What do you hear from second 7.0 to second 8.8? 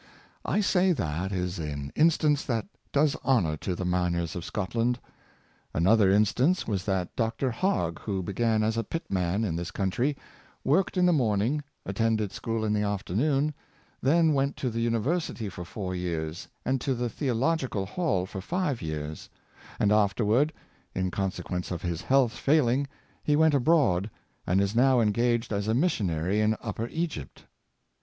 of Dr. Hogg, who began as